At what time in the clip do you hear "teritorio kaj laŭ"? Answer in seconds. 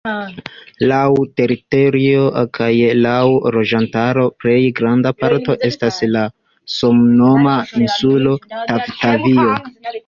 1.39-3.19